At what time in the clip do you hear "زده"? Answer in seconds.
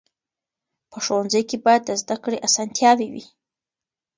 2.01-2.15